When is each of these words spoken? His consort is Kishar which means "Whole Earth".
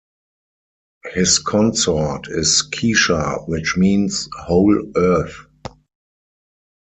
His 1.13 1.37
consort 1.37 2.27
is 2.27 2.67
Kishar 2.71 3.47
which 3.47 3.77
means 3.77 4.27
"Whole 4.35 4.91
Earth". 4.95 5.45